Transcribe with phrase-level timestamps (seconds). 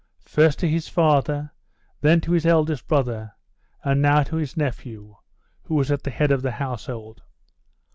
[0.25, 1.51] First to his father,
[2.01, 3.33] then to his eldest brother,
[3.83, 5.17] and now to his nephew,
[5.65, 7.21] who was at the head of the household.